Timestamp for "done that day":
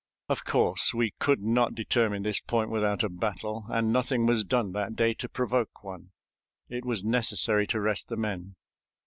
4.43-5.13